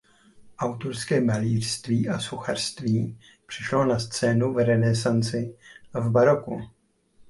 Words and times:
Autorské 0.59 1.21
malířství 1.21 2.09
a 2.09 2.19
sochařství 2.19 3.19
přišlo 3.45 3.85
na 3.85 3.99
scénu 3.99 4.53
v 4.53 4.65
renesanci 4.65 5.55
a 5.93 5.99
v 5.99 6.11
baroku. 6.11 6.61